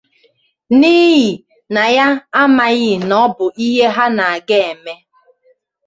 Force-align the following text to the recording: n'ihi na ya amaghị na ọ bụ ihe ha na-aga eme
n'ihi 0.79 1.29
na 1.73 1.83
ya 1.95 2.07
amaghị 2.41 2.91
na 3.07 3.15
ọ 3.25 3.25
bụ 3.35 3.45
ihe 3.65 3.85
ha 3.95 4.05
na-aga 4.17 4.57
eme 4.71 4.93